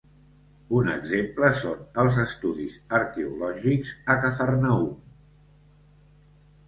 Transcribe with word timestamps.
Un 0.77 0.87
exemple 0.93 1.49
són 1.63 1.83
els 2.03 2.17
estudis 2.23 2.79
arqueològics 3.01 3.95
a 4.15 4.19
Cafarnaüm. 4.25 4.93